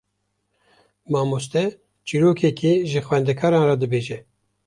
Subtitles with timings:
[1.11, 1.63] Mamoste
[2.07, 4.19] çîrokekê ji xwendekaran re dibêje.